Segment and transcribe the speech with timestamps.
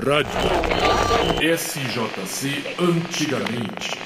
[0.00, 0.28] Rádio
[1.56, 3.98] SJC Antigamente.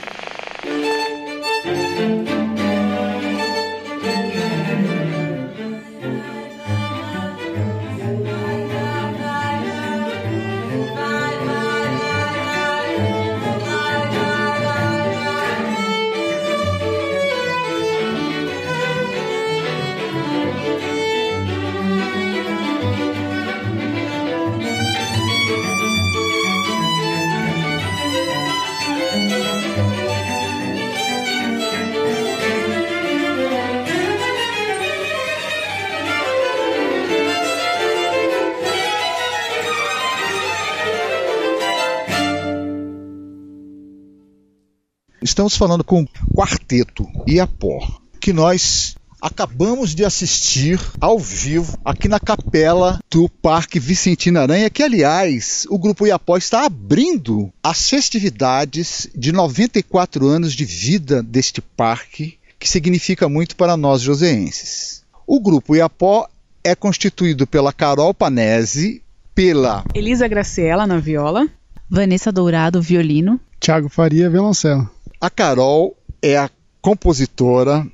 [45.22, 47.78] Estamos falando com o Quarteto Iapó,
[48.20, 54.82] que nós acabamos de assistir ao vivo aqui na capela do Parque Vicentino Aranha, que
[54.82, 62.36] aliás o Grupo Iapó está abrindo as festividades de 94 anos de vida deste parque,
[62.58, 65.04] que significa muito para nós joseenses.
[65.24, 66.26] O Grupo Iapó
[66.64, 69.00] é constituído pela Carol Panese,
[69.32, 71.48] pela Elisa Graciela na viola,
[71.88, 74.90] Vanessa Dourado, violino, Tiago Faria, violoncelo.
[75.22, 77.86] A Carol é a compositora,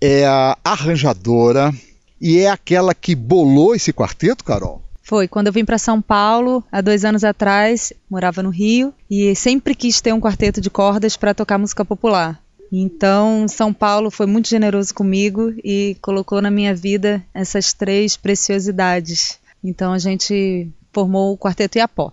[0.00, 1.74] é a arranjadora
[2.18, 4.82] e é aquela que bolou esse quarteto, Carol?
[5.02, 9.34] Foi quando eu vim para São Paulo há dois anos atrás, morava no Rio e
[9.36, 12.42] sempre quis ter um quarteto de cordas para tocar música popular.
[12.72, 19.38] Então, São Paulo foi muito generoso comigo e colocou na minha vida essas três preciosidades.
[19.62, 22.10] Então, a gente formou o Quarteto Iapó.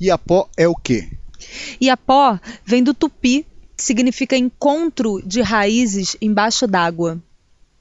[0.00, 1.08] Iapó é o quê?
[1.80, 3.44] Iapó vem do tupi,
[3.76, 7.20] significa encontro de raízes embaixo d'água.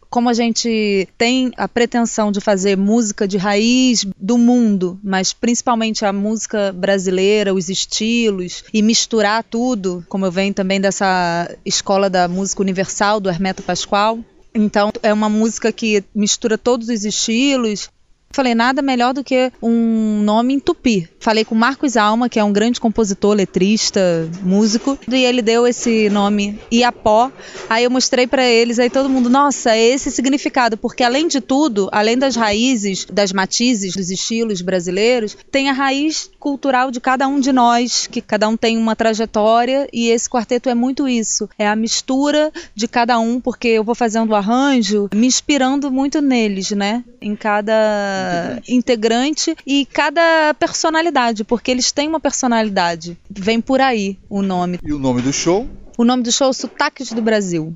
[0.10, 6.04] Como a gente tem a pretensão de fazer música de raiz do mundo, mas principalmente
[6.04, 12.28] a música brasileira, os estilos, e misturar tudo, como eu venho também dessa escola da
[12.28, 14.20] música universal do Hermeto Pascoal.
[14.54, 17.90] Então é uma música que mistura todos os estilos,
[18.32, 21.10] Falei, nada melhor do que um nome em tupi.
[21.20, 26.10] Falei com Marcos Alma, que é um grande compositor, letrista, músico, e ele deu esse
[26.10, 27.32] nome Iapó.
[27.70, 31.42] Aí eu mostrei para eles, aí todo mundo, nossa, é esse significado, porque além de
[31.42, 37.28] tudo, além das raízes, das matizes, dos estilos brasileiros, tem a raiz cultural de cada
[37.28, 41.48] um de nós, que cada um tem uma trajetória, e esse quarteto é muito isso.
[41.58, 46.22] É a mistura de cada um, porque eu vou fazendo o arranjo, me inspirando muito
[46.22, 47.04] neles, né?
[47.22, 48.21] Em cada
[48.68, 53.18] integrante e cada personalidade, porque eles têm uma personalidade.
[53.30, 54.80] Vem por aí o nome.
[54.84, 55.68] E o nome do show?
[55.98, 57.76] O nome do show é Sotaques do Brasil.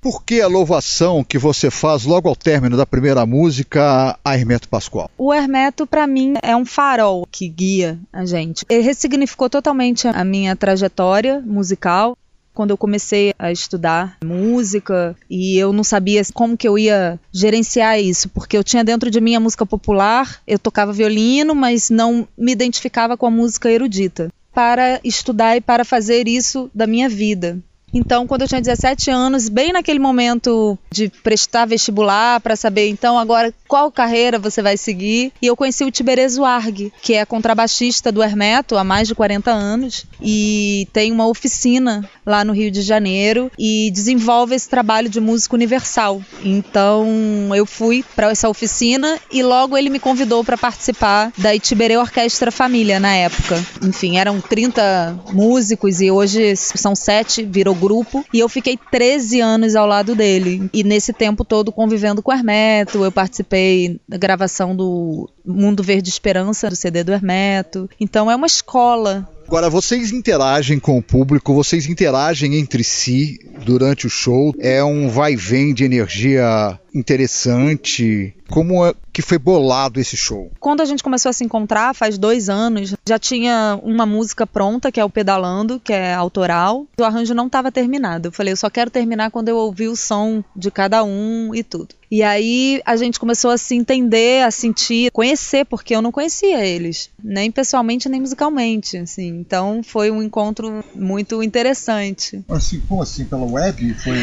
[0.00, 4.66] Por que a louvação que você faz logo ao término da primeira música a Hermeto
[4.66, 5.10] Pascoal?
[5.18, 8.64] O Hermeto, para mim, é um farol que guia a gente.
[8.70, 12.16] Ele ressignificou totalmente a minha trajetória musical
[12.54, 18.00] quando eu comecei a estudar música e eu não sabia como que eu ia gerenciar
[18.00, 22.26] isso, porque eu tinha dentro de mim a música popular, eu tocava violino, mas não
[22.36, 24.28] me identificava com a música erudita.
[24.52, 27.58] Para estudar e para fazer isso da minha vida.
[27.92, 33.18] Então, quando eu tinha 17 anos, bem naquele momento de prestar vestibular para saber, então,
[33.18, 38.10] agora qual carreira você vai seguir, e eu conheci o Tiberezo Arg, que é contrabaixista
[38.10, 42.82] do Hermeto há mais de 40 anos e tem uma oficina lá no Rio de
[42.82, 46.22] Janeiro e desenvolve esse trabalho de música universal.
[46.44, 47.06] Então,
[47.54, 52.50] eu fui para essa oficina e logo ele me convidou para participar da Itiberê Orquestra
[52.50, 53.64] Família na época.
[53.82, 59.74] Enfim, eram 30 músicos e hoje são sete, virou grupo e eu fiquei 13 anos
[59.74, 60.68] ao lado dele.
[60.72, 66.08] E nesse tempo todo convivendo com o Hermeto, eu participei da gravação do Mundo Verde
[66.08, 67.88] Esperança, do CD do Hermeto.
[67.98, 74.06] Então é uma escola Agora, vocês interagem com o público, vocês interagem entre si durante
[74.06, 74.54] o show.
[74.60, 78.34] É um vai e vem de energia interessante.
[78.48, 80.50] Como é que foi bolado esse show?
[80.58, 84.90] Quando a gente começou a se encontrar, faz dois anos, já tinha uma música pronta,
[84.90, 86.86] que é o Pedalando, que é autoral.
[86.98, 88.28] O arranjo não estava terminado.
[88.28, 91.62] Eu falei, eu só quero terminar quando eu ouvir o som de cada um e
[91.62, 91.94] tudo.
[92.10, 96.66] E aí a gente começou a se entender, a sentir, conhecer, porque eu não conhecia
[96.66, 99.28] eles, nem pessoalmente nem musicalmente, assim.
[99.28, 102.44] Então foi um encontro muito interessante.
[102.48, 103.24] Assim, como assim?
[103.24, 103.94] Pela web?
[103.94, 104.16] Foi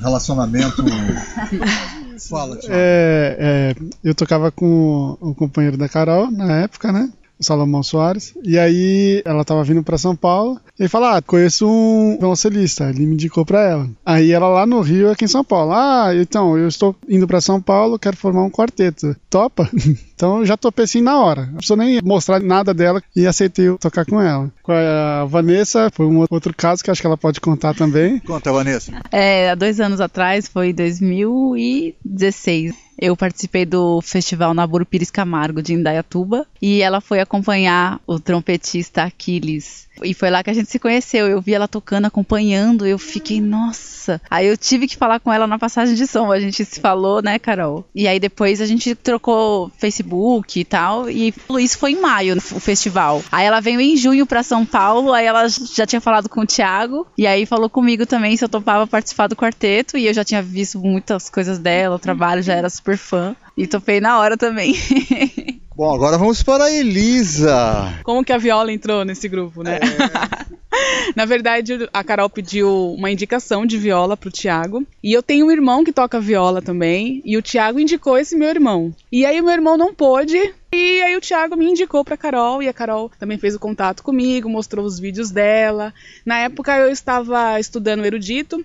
[0.00, 0.82] relacionamento.
[2.28, 7.10] Fala, é, é, eu tocava com o companheiro da Carol na época, né?
[7.38, 8.34] O Salomão Soares.
[8.42, 10.60] E aí ela tava vindo para São Paulo.
[10.78, 12.88] E ele falou: Ah, conheço um violoncelista.
[12.88, 13.88] Ele me indicou para ela.
[14.04, 15.72] Aí ela lá no Rio, aqui em São Paulo.
[15.72, 19.16] Ah, então, eu estou indo para São Paulo, quero formar um quarteto.
[19.28, 19.68] Topa?
[20.14, 21.46] então eu já topei assim na hora.
[21.46, 24.50] Não precisou nem mostrar nada dela e aceitei tocar com ela.
[24.62, 28.18] Com a Vanessa, foi um outro caso que acho que ela pode contar também.
[28.20, 28.92] Conta, Vanessa.
[29.10, 32.85] É, há dois anos atrás, foi 2016.
[32.98, 39.02] Eu participei do festival Naburo Pires Camargo de Indaiatuba e ela foi acompanhar o trompetista
[39.02, 39.86] Aquiles.
[40.02, 41.26] E foi lá que a gente se conheceu.
[41.26, 42.86] Eu vi ela tocando, acompanhando.
[42.86, 44.20] Eu fiquei, nossa.
[44.30, 46.30] Aí eu tive que falar com ela na passagem de som.
[46.30, 47.84] A gente se falou, né, Carol?
[47.94, 51.08] E aí depois a gente trocou Facebook e tal.
[51.08, 53.22] E isso foi em maio, o festival.
[53.32, 55.12] Aí ela veio em junho para São Paulo.
[55.12, 57.06] Aí ela já tinha falado com o Thiago.
[57.16, 59.96] E aí falou comigo também se eu topava participar do quarteto.
[59.96, 63.34] E eu já tinha visto muitas coisas dela, o trabalho, já era super fã.
[63.56, 64.74] E topei na hora também.
[65.74, 67.98] Bom, agora vamos para a Elisa.
[68.02, 69.78] Como que a viola entrou nesse grupo, né?
[69.78, 70.56] É.
[71.14, 74.86] Na verdade, a Carol pediu uma indicação de viola pro Tiago.
[75.02, 77.22] E eu tenho um irmão que toca viola também.
[77.24, 78.94] E o Tiago indicou esse meu irmão.
[79.10, 80.38] E aí o meu irmão não pôde.
[80.72, 82.62] E aí o Thiago me indicou pra Carol.
[82.62, 85.92] E a Carol também fez o contato comigo, mostrou os vídeos dela.
[86.24, 88.64] Na época eu estava estudando erudito.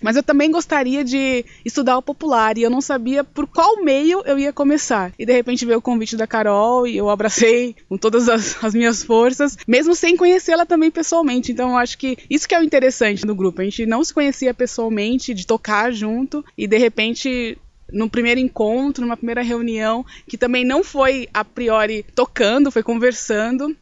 [0.00, 4.22] Mas eu também gostaria de estudar o popular e eu não sabia por qual meio
[4.24, 5.12] eu ia começar.
[5.18, 8.74] E de repente veio o convite da Carol e eu abracei com todas as, as
[8.74, 11.52] minhas forças, mesmo sem conhecê-la também pessoalmente.
[11.52, 13.60] Então eu acho que isso que é o interessante do grupo.
[13.60, 17.58] A gente não se conhecia pessoalmente, de tocar junto e de repente
[17.92, 23.76] no primeiro encontro, numa primeira reunião, que também não foi a priori tocando, foi conversando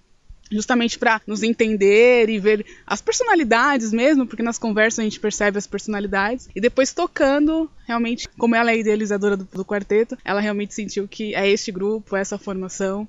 [0.51, 5.59] justamente para nos entender e ver as personalidades mesmo, porque nas conversas a gente percebe
[5.59, 10.41] as personalidades e depois tocando, realmente, como ela é a idealizadora do, do quarteto, ela
[10.41, 13.07] realmente sentiu que é este grupo, é essa formação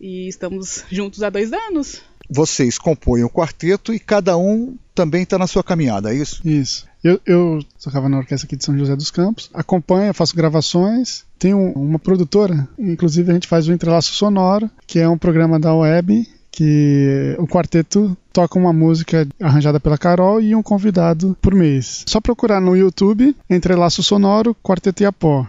[0.00, 2.00] e estamos juntos há dois anos.
[2.30, 6.46] Vocês compõem o quarteto e cada um também está na sua caminhada, é isso?
[6.46, 6.86] Isso.
[7.02, 11.58] Eu, eu tocava na orquestra aqui de São José dos Campos, acompanho, faço gravações, tenho
[11.72, 16.28] uma produtora, inclusive a gente faz o Entrelaço Sonoro, que é um programa da web
[16.58, 22.02] que o quarteto toca uma música arranjada pela Carol e um convidado por mês.
[22.04, 25.46] Só procurar no YouTube, Entrelaço Sonoro, Quarteto Iapó.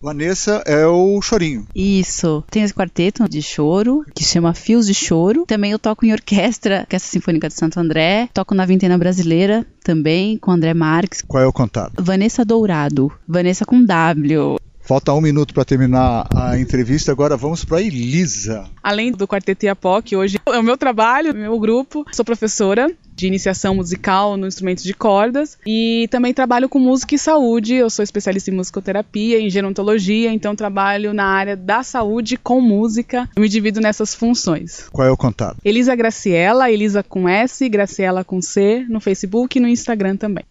[0.00, 1.66] Vanessa é o chorinho.
[1.74, 2.42] Isso.
[2.50, 5.44] Tem esse quarteto de choro, que chama Fios de Choro.
[5.46, 8.28] Também eu toco em orquestra, Orquestra Sinfônica de Santo André.
[8.32, 11.22] Toco na Vintena Brasileira também, com André Marques.
[11.28, 12.02] Qual é o contato?
[12.02, 13.12] Vanessa Dourado.
[13.28, 14.56] Vanessa com W.
[14.84, 18.68] Falta um minuto para terminar a entrevista, agora vamos para Elisa.
[18.82, 23.28] Além do Quarteto Iapó, que hoje é o meu trabalho, meu grupo, sou professora de
[23.28, 27.74] iniciação musical no instrumento de cordas e também trabalho com música e saúde.
[27.74, 33.28] Eu sou especialista em musicoterapia, em gerontologia, então trabalho na área da saúde com música.
[33.36, 34.88] Eu me divido nessas funções.
[34.90, 35.58] Qual é o contato?
[35.64, 40.44] Elisa Graciela, Elisa com S, Graciela com C, no Facebook e no Instagram também.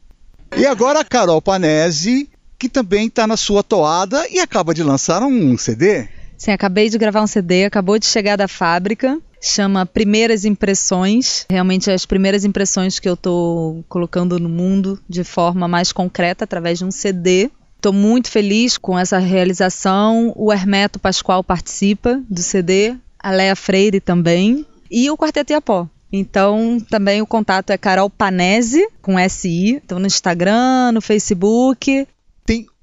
[0.56, 2.30] E agora a Carol Panese
[2.62, 6.08] que também está na sua toada e acaba de lançar um CD.
[6.38, 9.18] Sim, acabei de gravar um CD, acabou de chegar da fábrica.
[9.42, 11.48] Chama Primeiras Impressões.
[11.50, 16.78] Realmente as primeiras impressões que eu estou colocando no mundo de forma mais concreta através
[16.78, 17.50] de um CD.
[17.78, 20.32] Estou muito feliz com essa realização.
[20.36, 25.88] O Hermeto Pascoal participa do CD, a Lea Freire também e o Quarteto Iapó.
[26.14, 29.82] Então, também o contato é Carol Panese, com SI.
[29.84, 32.06] Então, no Instagram, no Facebook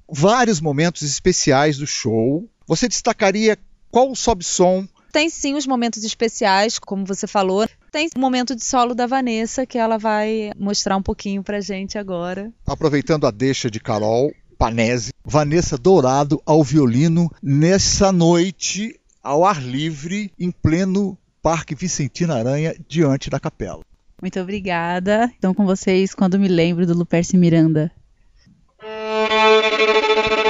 [0.08, 2.48] vários momentos especiais do show.
[2.66, 3.58] Você destacaria
[3.90, 4.86] qual sobe-som?
[5.12, 7.66] Tem sim os momentos especiais, como você falou.
[7.90, 11.96] Tem o momento de solo da Vanessa, que ela vai mostrar um pouquinho pra gente
[11.98, 12.52] agora.
[12.66, 20.32] Aproveitando a deixa de Carol Panese, Vanessa Dourado ao violino nessa noite ao ar livre,
[20.38, 23.82] em pleno Parque Vicentina Aranha, diante da capela.
[24.20, 25.32] Muito obrigada.
[25.38, 27.92] Então, com vocês, quando me lembro do Luperce Miranda.
[29.78, 30.47] thank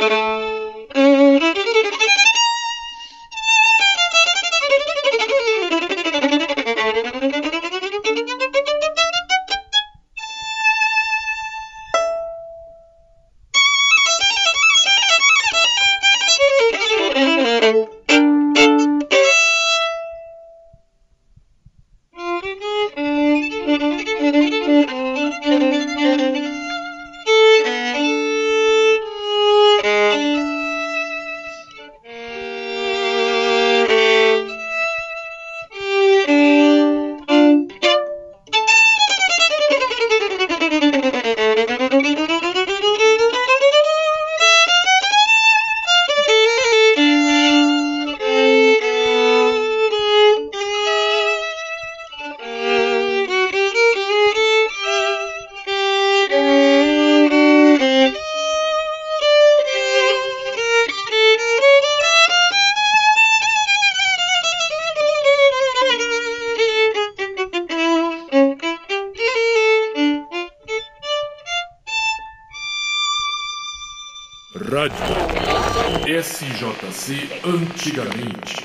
[76.21, 78.65] SJC antigamente.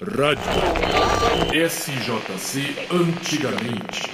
[0.00, 4.10] Rádio SJC antigamente.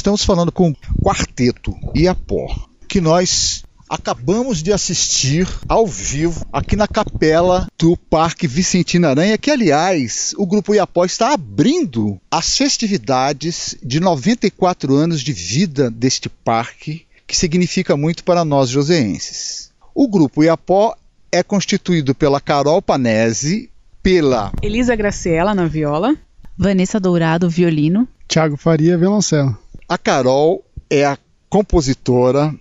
[0.00, 2.48] Estamos falando com o Quarteto Iapó,
[2.88, 9.50] que nós acabamos de assistir ao vivo aqui na capela do Parque Vicentino Aranha, que
[9.50, 17.04] aliás o Grupo Iapó está abrindo as festividades de 94 anos de vida deste parque,
[17.26, 19.70] que significa muito para nós joseenses.
[19.94, 20.96] O Grupo Iapó
[21.30, 23.68] é constituído pela Carol Panese,
[24.02, 26.16] pela Elisa Graciela na viola.
[26.56, 28.08] Vanessa Dourado, violino.
[28.26, 29.58] Thiago Faria, violoncelo.
[29.90, 31.18] A Carol é a
[31.48, 32.54] compositora,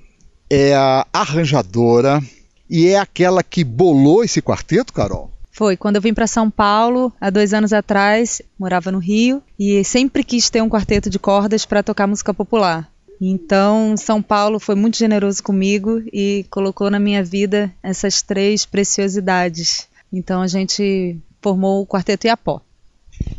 [0.50, 2.24] é a arranjadora
[2.68, 5.32] e é aquela que bolou esse quarteto, Carol?
[5.52, 9.84] Foi quando eu vim para São Paulo há dois anos atrás, morava no Rio e
[9.84, 12.92] sempre quis ter um quarteto de cordas para tocar música popular.
[13.22, 19.88] Então, São Paulo foi muito generoso comigo e colocou na minha vida essas três preciosidades.
[20.12, 22.60] Então, a gente formou o Quarteto Iapó.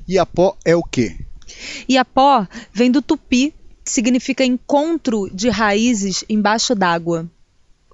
[0.08, 1.16] Iapó é o quê?
[1.88, 3.52] Iapó vem do tupi,
[3.90, 7.28] significa encontro de raízes embaixo d'água.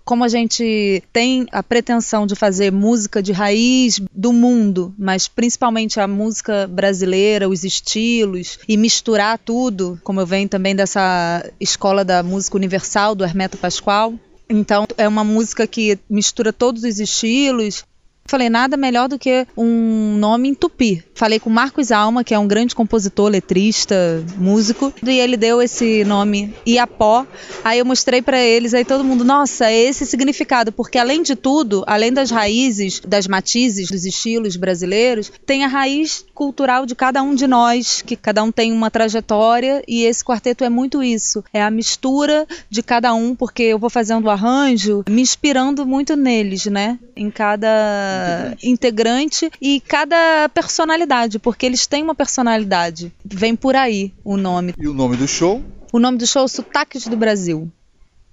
[0.05, 5.99] Como a gente tem a pretensão de fazer música de raiz do mundo, mas principalmente
[5.99, 12.23] a música brasileira, os estilos, e misturar tudo, como eu venho também dessa escola da
[12.23, 14.15] música universal do Hermeto Pascoal,
[14.49, 17.85] então é uma música que mistura todos os estilos,
[18.27, 21.05] Falei, nada melhor do que um nome em tupi.
[21.15, 26.05] Falei com Marcos Alma, que é um grande compositor, letrista, músico, e ele deu esse
[26.05, 27.27] nome Iapó.
[27.65, 31.37] Aí eu mostrei para eles, aí todo mundo, nossa, é esse significado, porque além de
[31.37, 37.23] tudo, além das raízes, das matizes, dos estilos brasileiros, tem a raiz cultural de cada
[37.23, 41.43] um de nós, que cada um tem uma trajetória, e esse quarteto é muito isso.
[41.53, 46.17] É a mistura de cada um, porque eu vou fazendo o arranjo, me inspirando muito
[46.17, 46.99] neles, né?
[47.17, 48.16] Em cada
[48.63, 49.51] integrante.
[49.61, 53.13] e cada personalidade, porque eles têm uma personalidade.
[53.25, 54.75] Vem por aí o nome.
[54.79, 55.63] E o nome do show?
[55.93, 57.71] O nome do show é Sotaques do Brasil.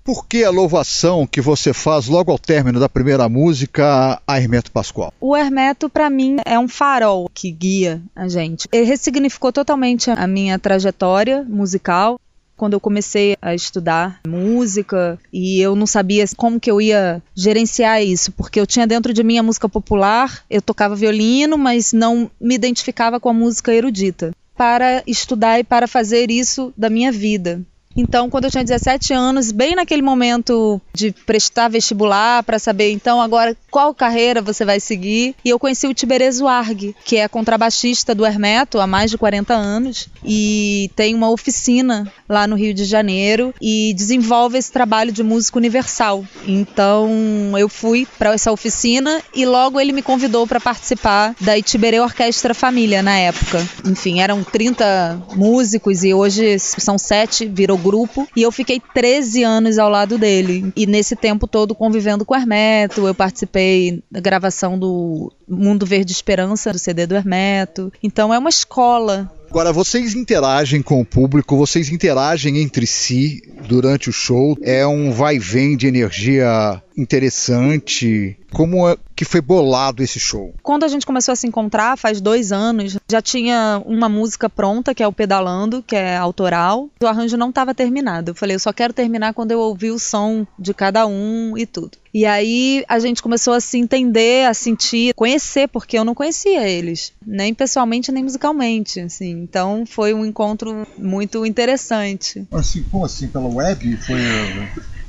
[0.03, 4.69] Por que a louvação que você faz logo ao término da primeira música a Hermeto
[4.69, 5.13] Pascoal?
[5.21, 8.67] O Hermeto, para mim, é um farol que guia a gente.
[8.73, 12.19] Ele ressignificou totalmente a minha trajetória musical
[12.55, 18.03] quando eu comecei a estudar música e eu não sabia como que eu ia gerenciar
[18.03, 22.29] isso, porque eu tinha dentro de mim a música popular, eu tocava violino, mas não
[22.39, 24.31] me identificava com a música erudita.
[24.55, 27.61] Para estudar e para fazer isso da minha vida.
[27.95, 33.21] Então, quando eu tinha 17 anos, bem naquele momento de prestar vestibular para saber, então,
[33.21, 38.13] agora qual carreira você vai seguir, e eu conheci o Tiberezo Arg, que é contrabaixista
[38.13, 42.85] do Hermeto há mais de 40 anos e tem uma oficina lá no Rio de
[42.85, 46.25] Janeiro e desenvolve esse trabalho de música universal.
[46.47, 47.09] Então,
[47.57, 52.53] eu fui para essa oficina e logo ele me convidou para participar da Itiberê Orquestra
[52.53, 53.65] Família na época.
[53.85, 59.77] Enfim, eram 30 músicos e hoje são sete, virou grupo e eu fiquei 13 anos
[59.77, 60.71] ao lado dele.
[60.75, 66.11] E nesse tempo todo convivendo com o Hermeto, eu participei da gravação do Mundo Verde
[66.11, 67.91] Esperança, do CD do Hermeto.
[68.01, 74.09] Então é uma escola Agora, vocês interagem com o público, vocês interagem entre si durante
[74.09, 74.57] o show.
[74.63, 78.37] É um vai e vem de energia interessante.
[78.51, 80.53] Como é que foi bolado esse show?
[80.61, 84.93] Quando a gente começou a se encontrar, faz dois anos, já tinha uma música pronta,
[84.93, 86.89] que é o Pedalando, que é autoral.
[87.01, 88.31] O arranjo não estava terminado.
[88.31, 91.65] Eu falei, eu só quero terminar quando eu ouvir o som de cada um e
[91.65, 91.97] tudo.
[92.13, 96.69] E aí a gente começou a se entender, a sentir, conhecer, porque eu não conhecia
[96.69, 99.31] eles, nem pessoalmente nem musicalmente, assim.
[99.31, 102.45] Então foi um encontro muito interessante.
[102.51, 103.27] Assim, como assim?
[103.27, 103.97] Pela web?
[103.97, 104.19] Foi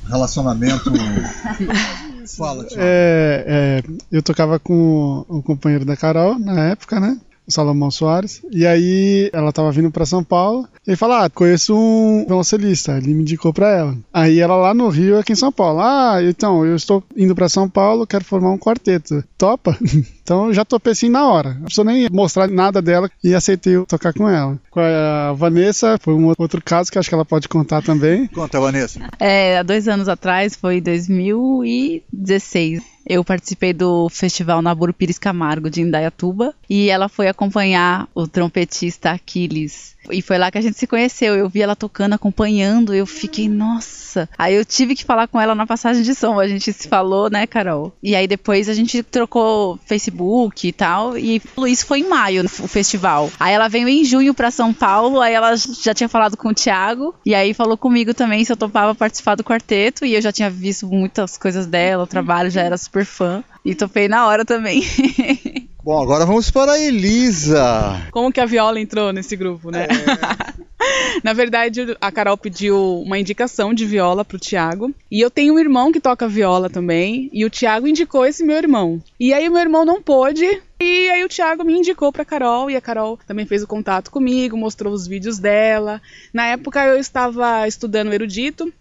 [0.09, 0.91] relacionamento.
[2.37, 7.19] Fala, é, é, eu tocava com o companheiro da Carol na época, né?
[7.47, 8.43] O Salomão Soares.
[8.51, 10.67] E aí ela tava vindo para São Paulo.
[10.87, 12.97] E ele falou: Ah, conheço um violoncelista.
[12.97, 13.97] Ele me indicou para ela.
[14.13, 15.81] Aí ela lá no Rio, aqui em São Paulo.
[15.81, 19.23] Ah, então, eu estou indo para São Paulo, quero formar um quarteto.
[19.37, 19.77] Topa?
[20.23, 21.55] então eu já topei assim na hora.
[21.55, 24.59] Não precisou nem mostrar nada dela e aceitei tocar com ela.
[24.71, 28.27] Com a Vanessa, foi um outro caso que acho que ela pode contar também.
[28.29, 29.01] Conta, Vanessa.
[29.19, 32.94] É, há dois anos atrás, foi 2016.
[33.07, 39.11] Eu participei do festival Naburu Pires Camargo de Indaiatuba e ela foi acompanhar o trompetista
[39.11, 39.95] Aquiles.
[40.11, 41.35] E foi lá que a gente se conheceu.
[41.35, 44.29] Eu vi ela tocando, acompanhando, eu fiquei, nossa.
[44.37, 46.39] Aí eu tive que falar com ela na passagem de som.
[46.39, 47.93] A gente se falou, né, Carol?
[48.03, 51.17] E aí depois a gente trocou Facebook e tal.
[51.17, 53.31] E isso foi em maio, o festival.
[53.41, 55.21] Aí ela veio em junho para São Paulo.
[55.21, 57.15] Aí ela já tinha falado com o Thiago.
[57.25, 60.05] E aí falou comigo também se eu topava participar do quarteto.
[60.05, 63.43] E eu já tinha visto muitas coisas dela, o trabalho, já era super fã.
[63.65, 64.83] E topei na hora também.
[65.83, 68.07] Bom, agora vamos para a Elisa.
[68.11, 69.87] Como que a viola entrou nesse grupo, né?
[69.87, 70.65] É.
[71.23, 74.95] Na verdade, a Carol pediu uma indicação de viola pro Tiago.
[75.11, 77.31] E eu tenho um irmão que toca viola também.
[77.33, 79.03] E o Tiago indicou esse meu irmão.
[79.19, 80.45] E aí o meu irmão não pôde.
[80.81, 82.71] E aí o Thiago me indicou pra Carol.
[82.71, 86.01] E a Carol também fez o contato comigo, mostrou os vídeos dela.
[86.33, 88.73] Na época eu estava estudando erudito.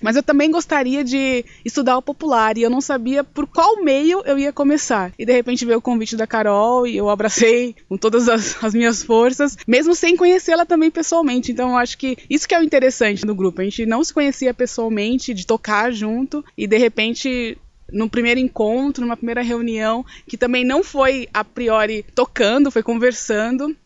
[0.00, 4.22] Mas eu também gostaria de estudar o popular e eu não sabia por qual meio
[4.24, 5.12] eu ia começar.
[5.18, 8.74] E de repente veio o convite da Carol e eu abracei com todas as, as
[8.74, 11.52] minhas forças, mesmo sem conhecê-la também pessoalmente.
[11.52, 13.60] Então eu acho que isso que é o interessante do grupo.
[13.60, 17.58] A gente não se conhecia pessoalmente, de tocar junto e de repente
[17.92, 23.76] no primeiro encontro, numa primeira reunião, que também não foi a priori tocando, foi conversando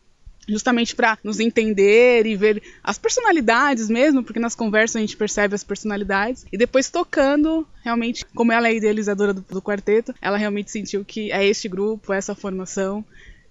[0.47, 5.55] justamente para nos entender e ver as personalidades mesmo, porque nas conversas a gente percebe
[5.55, 10.71] as personalidades e depois tocando, realmente, como ela é idealizadora do, do quarteto, ela realmente
[10.71, 13.03] sentiu que é este grupo, é essa formação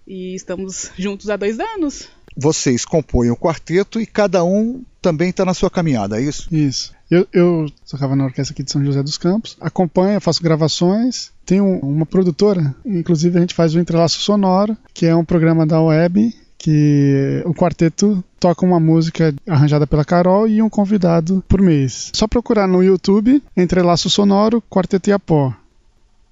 [0.07, 2.07] e estamos juntos há dois anos.
[2.37, 6.53] Vocês compõem o quarteto e cada um também está na sua caminhada, é isso?
[6.53, 6.93] Isso.
[7.09, 11.65] Eu, eu tocava na orquestra aqui de São José dos Campos, acompanho, faço gravações, tenho
[11.79, 16.33] uma produtora, inclusive a gente faz o Entrelaço Sonoro, que é um programa da web
[16.65, 22.09] que o quarteto toca uma música arranjada pela Carol e um convidado por mês.
[22.11, 25.53] Só procurar no YouTube, Entrelaço Sonoro, Quarteto Iapó.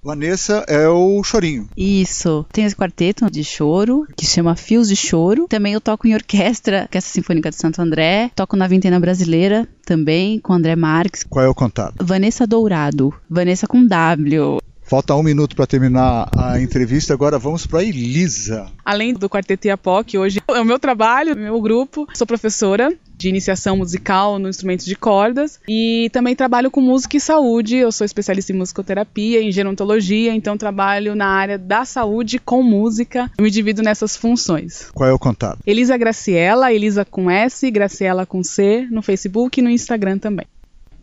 [0.02, 1.68] Vanessa é o chorinho.
[1.76, 2.44] Isso.
[2.52, 5.46] Tem esse quarteto de choro, que chama Fios de Choro.
[5.48, 8.30] Também eu toco em orquestra, Orquestra Sinfônica de Santo André.
[8.34, 11.24] Toco na Vintena Brasileira também, com André Marques.
[11.30, 12.04] Qual é o contato?
[12.04, 13.14] Vanessa Dourado.
[13.30, 14.58] Vanessa com W.
[14.86, 18.70] Falta um minuto para terminar a entrevista, agora vamos para Elisa.
[18.84, 23.30] Além do Quarteto Iapó, que hoje é o meu trabalho, meu grupo, sou professora de
[23.30, 27.76] iniciação musical no instrumento de cordas e também trabalho com música e saúde.
[27.76, 33.30] Eu sou especialista em musicoterapia, em gerontologia, então trabalho na área da saúde com música.
[33.38, 34.90] Eu me divido nessas funções.
[34.92, 35.60] Qual é o contato?
[35.66, 40.46] Elisa Graciela, Elisa com S, Graciela com C, no Facebook e no Instagram também.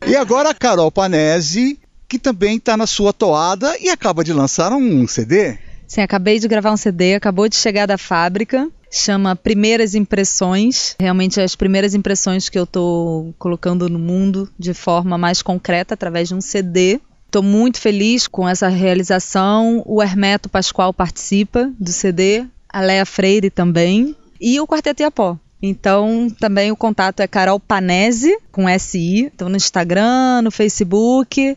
[0.05, 1.79] E agora a Carol Panese
[2.11, 5.57] que também está na sua toada e acaba de lançar um CD.
[5.87, 8.67] Sim, acabei de gravar um CD, acabou de chegar da fábrica.
[8.91, 10.93] Chama Primeiras Impressões.
[10.99, 16.27] Realmente as primeiras impressões que eu estou colocando no mundo de forma mais concreta através
[16.27, 16.99] de um CD.
[17.27, 19.81] Estou muito feliz com essa realização.
[19.85, 25.37] O Hermeto Pascoal participa do CD, a Lea Freire também e o Quarteto Iapó.
[25.61, 29.31] Então, também o contato é Carol Panese, com SI.
[29.33, 31.55] Então, no Instagram, no Facebook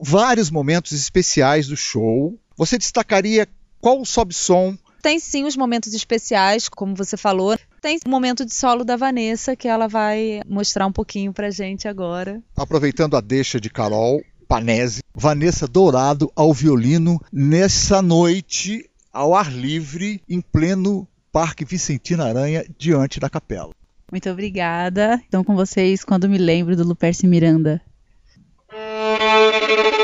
[0.00, 2.38] vários momentos especiais do show.
[2.56, 3.48] Você destacaria
[3.80, 4.76] qual sobe-som?
[5.02, 7.56] Tem sim os momentos especiais, como você falou.
[7.80, 11.86] Tem o momento de solo da Vanessa, que ela vai mostrar um pouquinho pra gente
[11.86, 12.42] agora.
[12.56, 20.20] Aproveitando a deixa de Carol Panese, Vanessa Dourado ao violino nessa noite ao ar livre,
[20.28, 23.70] em pleno Parque Vicentina Aranha, diante da capela.
[24.10, 25.20] Muito obrigada.
[25.28, 27.80] Então, com vocês, quando me lembro do Luperce Miranda.
[29.60, 29.97] Thank you.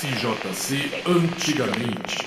[0.00, 2.19] SJC Antigamente.